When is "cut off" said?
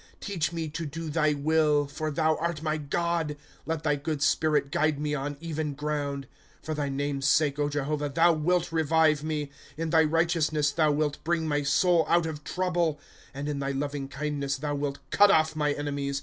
15.11-15.55